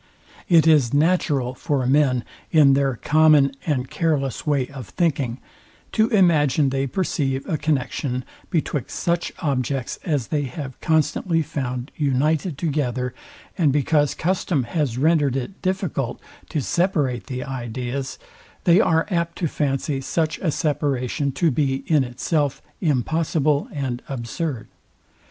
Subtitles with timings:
[0.49, 5.37] It is natural for men, in their common and care, less way of thinking,
[5.91, 12.57] to imagine they perceive a connexion betwixt such objects as they have constantly found united
[12.57, 13.13] together;
[13.59, 18.17] and because custom has rendered it difficult to separate the ideas,
[18.63, 24.67] they are apt to fancy such a separation to be in itself impossible and absurd.